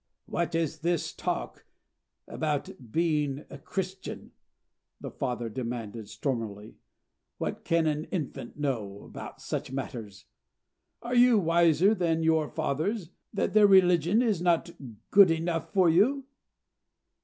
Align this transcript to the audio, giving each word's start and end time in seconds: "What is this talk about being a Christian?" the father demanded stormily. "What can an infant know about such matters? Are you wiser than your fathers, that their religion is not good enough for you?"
"What 0.25 0.55
is 0.55 0.79
this 0.79 1.13
talk 1.13 1.67
about 2.27 2.71
being 2.91 3.45
a 3.51 3.59
Christian?" 3.59 4.31
the 4.99 5.11
father 5.11 5.47
demanded 5.47 6.09
stormily. 6.09 6.77
"What 7.37 7.63
can 7.63 7.85
an 7.85 8.05
infant 8.05 8.57
know 8.57 9.03
about 9.03 9.43
such 9.43 9.71
matters? 9.71 10.25
Are 11.03 11.13
you 11.13 11.37
wiser 11.37 11.93
than 11.93 12.23
your 12.23 12.49
fathers, 12.49 13.11
that 13.31 13.53
their 13.53 13.67
religion 13.67 14.23
is 14.23 14.41
not 14.41 14.71
good 15.11 15.29
enough 15.29 15.71
for 15.71 15.87
you?" 15.87 16.25